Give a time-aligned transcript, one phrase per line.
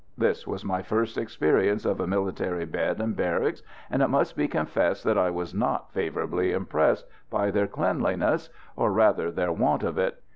[0.17, 4.47] This was my first experience of a military bed and barracks, and it must be
[4.47, 9.99] confessed that I was not favourably impressed by their cleanliness, or rather their want of
[9.99, 10.23] it.